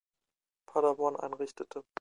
Paderborn 0.65 1.15
einrichtete. 1.15 1.83